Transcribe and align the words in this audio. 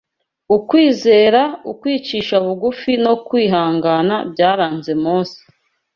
ukwizera, 0.55 1.41
ukwicisha 1.71 2.35
bugufi 2.45 2.91
no 3.05 3.13
kwihangana 3.27 4.15
byaranze 4.31 4.91
Mose 5.03 5.39